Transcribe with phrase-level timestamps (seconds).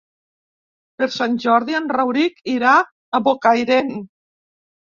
[1.01, 3.95] Per Sant Jordi en Rauric irà a Bocairent.